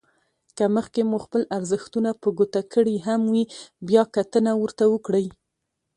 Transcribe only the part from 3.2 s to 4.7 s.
وي بيا کتنه